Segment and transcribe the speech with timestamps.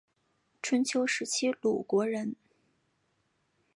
[0.63, 2.35] 春秋时期鲁国人。